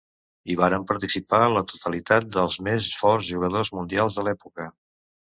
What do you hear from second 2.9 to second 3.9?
forts jugadors